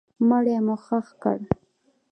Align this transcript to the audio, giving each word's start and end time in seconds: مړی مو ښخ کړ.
مړی 0.27 0.55
مو 0.65 0.75
ښخ 0.85 1.07
کړ. 1.21 1.37